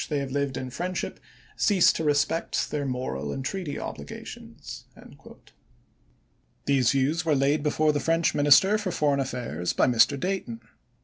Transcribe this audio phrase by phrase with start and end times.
[0.01, 1.19] 26, they have lived in friendship
[1.55, 2.89] cease to respect their i863.
[2.89, 4.85] moral and treaty obligations."
[6.65, 10.19] These views were laid before the French Minis ter for Foreign Affairs by Mr.
[10.19, 10.61] Dayton.